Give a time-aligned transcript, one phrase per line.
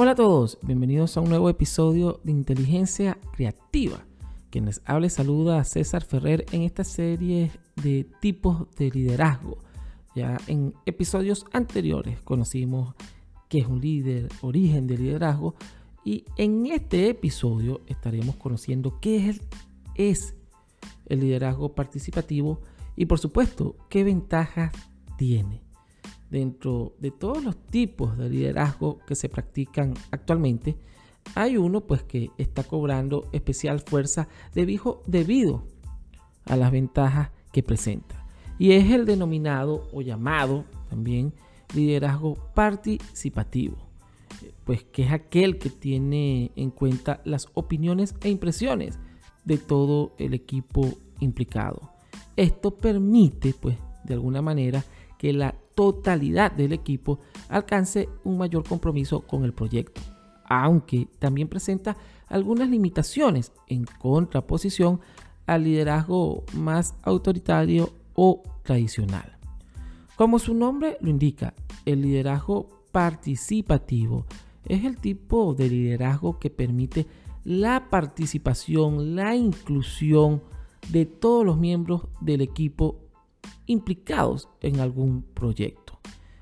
[0.00, 4.06] Hola a todos, bienvenidos a un nuevo episodio de Inteligencia Creativa.
[4.48, 7.50] Quien les habla y saluda a César Ferrer en esta serie
[7.82, 9.58] de tipos de liderazgo.
[10.14, 12.94] Ya en episodios anteriores conocimos
[13.48, 15.56] qué es un líder, origen del liderazgo
[16.04, 19.40] y en este episodio estaremos conociendo qué es
[19.96, 20.36] es
[21.06, 22.60] el liderazgo participativo
[22.94, 24.70] y por supuesto qué ventajas
[25.16, 25.67] tiene
[26.30, 30.76] dentro de todos los tipos de liderazgo que se practican actualmente,
[31.34, 35.64] hay uno pues que está cobrando especial fuerza debido
[36.44, 38.26] a las ventajas que presenta.
[38.58, 41.32] Y es el denominado o llamado también
[41.74, 43.76] liderazgo participativo,
[44.64, 48.98] pues que es aquel que tiene en cuenta las opiniones e impresiones
[49.44, 50.88] de todo el equipo
[51.20, 51.92] implicado.
[52.36, 54.84] Esto permite pues de alguna manera
[55.18, 60.00] que la totalidad del equipo alcance un mayor compromiso con el proyecto,
[60.44, 64.98] aunque también presenta algunas limitaciones en contraposición
[65.46, 69.38] al liderazgo más autoritario o tradicional.
[70.16, 74.26] Como su nombre lo indica, el liderazgo participativo
[74.64, 77.06] es el tipo de liderazgo que permite
[77.44, 80.42] la participación, la inclusión
[80.88, 83.07] de todos los miembros del equipo
[83.68, 86.00] implicados en algún proyecto.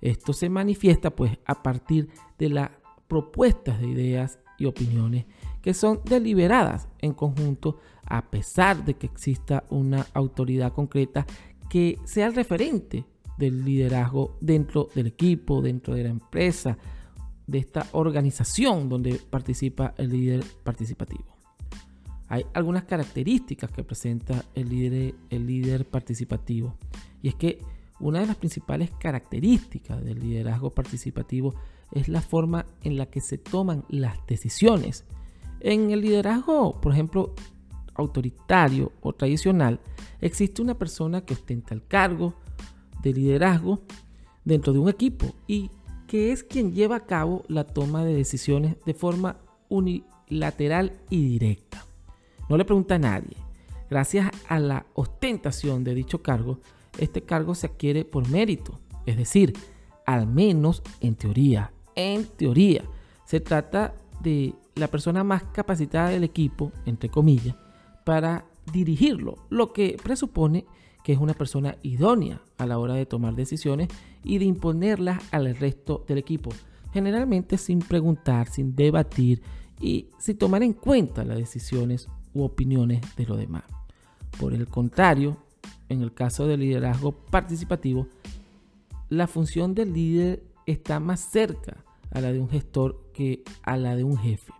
[0.00, 2.70] Esto se manifiesta pues a partir de las
[3.08, 5.26] propuestas de ideas y opiniones
[5.60, 11.26] que son deliberadas en conjunto a pesar de que exista una autoridad concreta
[11.68, 13.04] que sea el referente
[13.36, 16.78] del liderazgo dentro del equipo, dentro de la empresa,
[17.46, 21.37] de esta organización donde participa el líder participativo.
[22.28, 26.76] Hay algunas características que presenta el líder, participativo.
[27.22, 27.58] Y es que
[28.00, 31.54] una de las principales características del liderazgo participativo
[31.92, 35.04] es la forma en la que se toman las decisiones.
[35.60, 37.34] En el liderazgo, por ejemplo,
[37.94, 39.80] autoritario o tradicional,
[40.20, 42.34] existe una persona que ostenta el cargo
[43.02, 43.82] de liderazgo
[44.44, 45.70] dentro de un equipo y
[46.06, 51.87] que es quien lleva a cabo la toma de decisiones de forma unilateral y directa.
[52.48, 53.36] No le pregunta a nadie.
[53.90, 56.60] Gracias a la ostentación de dicho cargo,
[56.98, 59.54] este cargo se adquiere por mérito, es decir,
[60.06, 61.72] al menos en teoría.
[61.94, 62.84] En teoría,
[63.24, 67.56] se trata de la persona más capacitada del equipo, entre comillas,
[68.04, 70.66] para dirigirlo, lo que presupone
[71.02, 73.88] que es una persona idónea a la hora de tomar decisiones
[74.22, 76.50] y de imponerlas al resto del equipo,
[76.92, 79.40] generalmente sin preguntar, sin debatir
[79.80, 83.64] y sin tomar en cuenta las decisiones u opiniones de los demás.
[84.38, 85.36] Por el contrario,
[85.88, 88.08] en el caso del liderazgo participativo,
[89.08, 93.96] la función del líder está más cerca a la de un gestor que a la
[93.96, 94.52] de un jefe.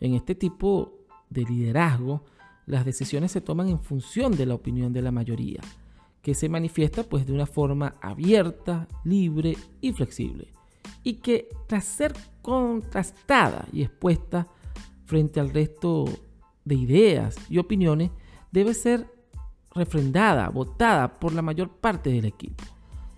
[0.00, 0.92] En este tipo
[1.30, 2.24] de liderazgo,
[2.66, 5.60] las decisiones se toman en función de la opinión de la mayoría,
[6.22, 10.48] que se manifiesta pues de una forma abierta, libre y flexible,
[11.02, 14.46] y que tras ser contrastada y expuesta
[15.04, 16.04] frente al resto
[16.64, 18.10] de ideas y opiniones,
[18.50, 19.06] debe ser
[19.74, 22.64] refrendada, votada por la mayor parte del equipo.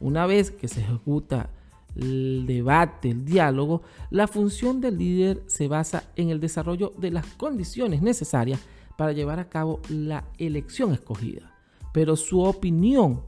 [0.00, 1.50] Una vez que se ejecuta
[1.96, 7.26] el debate, el diálogo, la función del líder se basa en el desarrollo de las
[7.34, 8.60] condiciones necesarias
[8.96, 11.52] para llevar a cabo la elección escogida.
[11.92, 13.22] Pero su opinión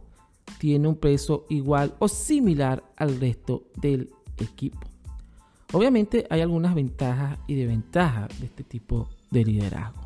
[0.58, 4.86] tiene un peso igual o similar al resto del equipo.
[5.72, 10.05] Obviamente hay algunas ventajas y desventajas de este tipo de liderazgo.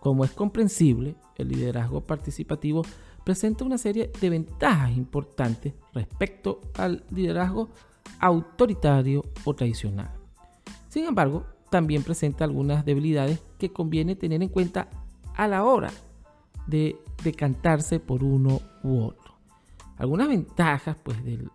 [0.00, 2.82] Como es comprensible, el liderazgo participativo
[3.24, 7.68] presenta una serie de ventajas importantes respecto al liderazgo
[8.20, 10.10] autoritario o tradicional.
[10.88, 14.88] Sin embargo, también presenta algunas debilidades que conviene tener en cuenta
[15.34, 15.90] a la hora
[16.66, 19.34] de decantarse por uno u otro.
[19.96, 21.50] Algunas ventajas pues, del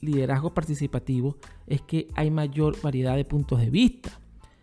[0.00, 1.36] liderazgo participativo
[1.66, 4.10] es que hay mayor variedad de puntos de vista,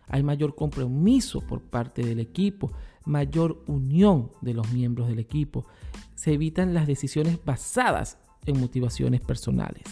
[0.08, 2.72] hay mayor compromiso por parte del equipo,
[3.08, 5.66] mayor unión de los miembros del equipo.
[6.14, 9.82] Se evitan las decisiones basadas en motivaciones personales.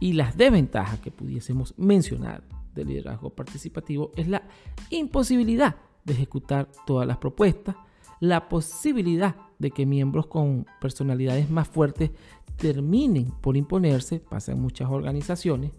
[0.00, 4.42] Y las desventajas que pudiésemos mencionar del liderazgo participativo es la
[4.90, 7.76] imposibilidad de ejecutar todas las propuestas,
[8.20, 12.10] la posibilidad de que miembros con personalidades más fuertes
[12.56, 15.72] terminen por imponerse, pasa en muchas organizaciones,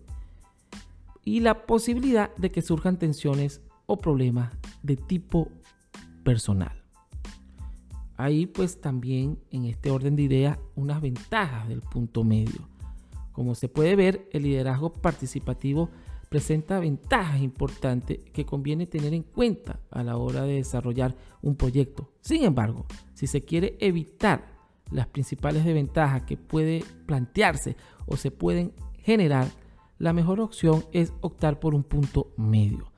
[1.24, 5.50] y la posibilidad de que surjan tensiones o problemas de tipo
[6.30, 6.84] personal.
[8.16, 12.70] Hay pues también en este orden de ideas unas ventajas del punto medio.
[13.32, 15.90] Como se puede ver, el liderazgo participativo
[16.30, 22.12] presenta ventajas importantes que conviene tener en cuenta a la hora de desarrollar un proyecto.
[22.22, 22.86] Sin embargo,
[23.16, 24.46] si se quiere evitar
[24.92, 29.48] las principales desventajas que puede plantearse o se pueden generar,
[29.98, 32.89] la mejor opción es optar por un punto medio.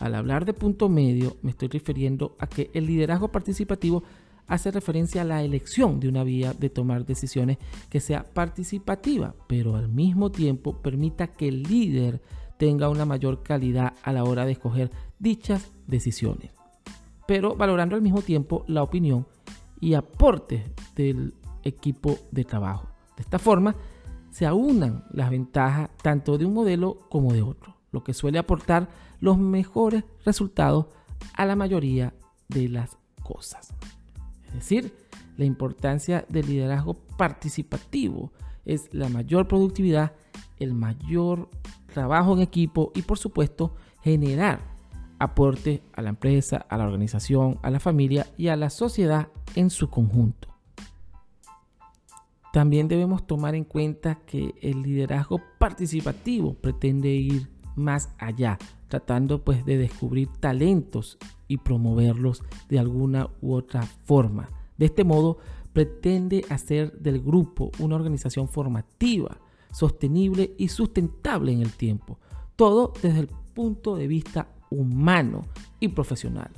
[0.00, 4.02] Al hablar de punto medio, me estoy refiriendo a que el liderazgo participativo
[4.46, 9.76] hace referencia a la elección de una vía de tomar decisiones que sea participativa, pero
[9.76, 12.20] al mismo tiempo permita que el líder
[12.58, 16.50] tenga una mayor calidad a la hora de escoger dichas decisiones,
[17.26, 19.26] pero valorando al mismo tiempo la opinión
[19.80, 21.34] y aporte del
[21.64, 22.88] equipo de trabajo.
[23.16, 23.74] De esta forma,
[24.30, 28.88] se aunan las ventajas tanto de un modelo como de otro, lo que suele aportar
[29.20, 30.86] los mejores resultados
[31.34, 32.14] a la mayoría
[32.48, 33.74] de las cosas.
[34.46, 34.94] Es decir,
[35.36, 38.32] la importancia del liderazgo participativo
[38.64, 40.12] es la mayor productividad,
[40.58, 41.48] el mayor
[41.92, 44.60] trabajo en equipo y por supuesto generar
[45.18, 49.70] aporte a la empresa, a la organización, a la familia y a la sociedad en
[49.70, 50.48] su conjunto.
[52.52, 58.58] También debemos tomar en cuenta que el liderazgo participativo pretende ir más allá,
[58.88, 61.18] tratando pues de descubrir talentos
[61.48, 64.48] y promoverlos de alguna u otra forma.
[64.76, 65.38] De este modo,
[65.72, 69.38] pretende hacer del grupo una organización formativa,
[69.72, 72.18] sostenible y sustentable en el tiempo.
[72.56, 75.42] Todo desde el punto de vista humano
[75.80, 76.50] y profesional.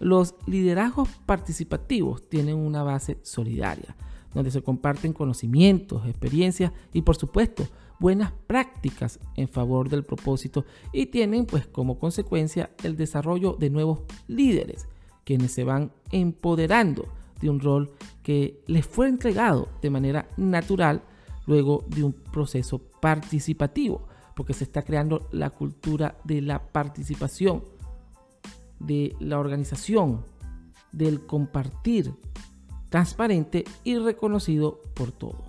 [0.00, 3.96] Los liderazgos participativos tienen una base solidaria,
[4.34, 7.66] donde se comparten conocimientos, experiencias y por supuesto
[8.00, 14.00] buenas prácticas en favor del propósito y tienen pues como consecuencia el desarrollo de nuevos
[14.26, 14.88] líderes,
[15.24, 17.08] quienes se van empoderando
[17.40, 17.92] de un rol
[18.22, 21.02] que les fue entregado de manera natural
[21.46, 27.62] luego de un proceso participativo, porque se está creando la cultura de la participación,
[28.80, 30.24] de la organización,
[30.92, 32.14] del compartir
[32.94, 35.42] transparente y reconocido por todos.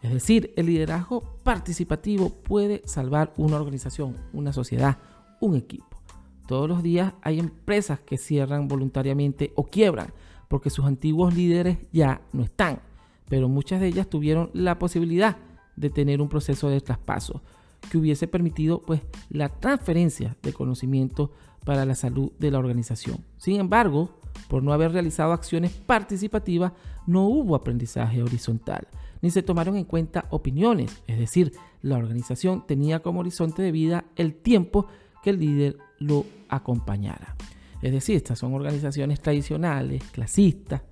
[0.00, 4.96] Es decir, el liderazgo participativo puede salvar una organización, una sociedad,
[5.38, 6.00] un equipo.
[6.48, 10.14] Todos los días hay empresas que cierran voluntariamente o quiebran
[10.48, 12.80] porque sus antiguos líderes ya no están,
[13.28, 15.36] pero muchas de ellas tuvieron la posibilidad
[15.76, 17.42] de tener un proceso de traspaso
[17.90, 21.32] que hubiese permitido pues la transferencia de conocimiento
[21.66, 23.18] para la salud de la organización.
[23.36, 26.72] Sin embargo, por no haber realizado acciones participativas,
[27.06, 28.86] no hubo aprendizaje horizontal
[29.24, 34.04] ni se tomaron en cuenta opiniones, es decir, la organización tenía como horizonte de vida
[34.16, 34.86] el tiempo
[35.22, 37.34] que el líder lo acompañara.
[37.80, 40.82] Es decir, estas son organizaciones tradicionales, clasistas,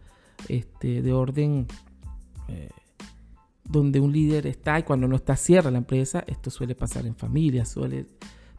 [0.48, 1.66] este, de orden
[2.48, 2.70] eh,
[3.64, 6.24] donde un líder está y cuando no está cierra la empresa.
[6.26, 8.06] Esto suele pasar en familias, suele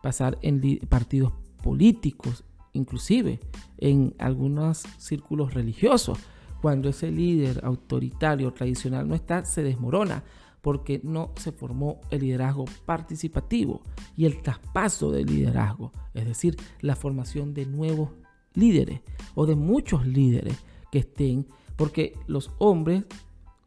[0.04, 1.34] pasar en partidos
[1.64, 2.44] políticos,
[2.74, 3.40] inclusive
[3.78, 6.20] en algunos círculos religiosos
[6.62, 10.24] cuando ese líder autoritario tradicional no está, se desmorona
[10.62, 13.82] porque no se formó el liderazgo participativo
[14.16, 18.12] y el traspaso del liderazgo, es decir, la formación de nuevos
[18.54, 19.02] líderes
[19.36, 20.58] o de muchos líderes
[20.90, 23.04] que estén, porque los hombres,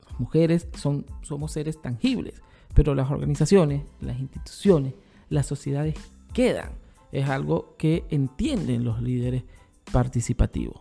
[0.09, 2.41] las mujeres son, somos seres tangibles,
[2.73, 4.95] pero las organizaciones, las instituciones,
[5.29, 5.97] las sociedades
[6.33, 6.86] quedan.
[7.13, 9.45] Es algo que entienden los líderes
[9.93, 10.81] participativos.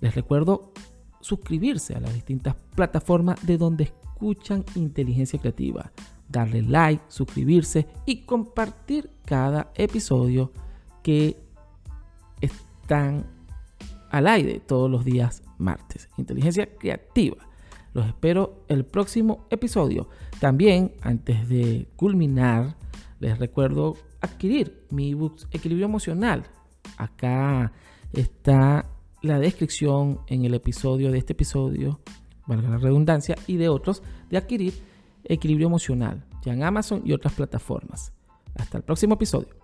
[0.00, 0.72] Les recuerdo
[1.20, 5.90] suscribirse a las distintas plataformas de donde escuchan inteligencia creativa,
[6.28, 10.52] darle like, suscribirse y compartir cada episodio
[11.02, 11.36] que
[12.40, 13.26] están
[14.10, 16.08] al aire todos los días martes.
[16.18, 17.38] Inteligencia creativa.
[17.94, 20.08] Los espero el próximo episodio.
[20.40, 22.76] También, antes de culminar,
[23.20, 26.44] les recuerdo adquirir mi ebook Equilibrio Emocional.
[26.96, 27.72] Acá
[28.12, 28.86] está
[29.22, 32.00] la descripción en el episodio de este episodio,
[32.46, 34.74] valga la redundancia, y de otros, de adquirir
[35.24, 38.12] equilibrio emocional, ya en Amazon y otras plataformas.
[38.56, 39.63] Hasta el próximo episodio.